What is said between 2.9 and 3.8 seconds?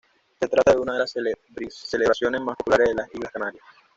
las Islas Canarias.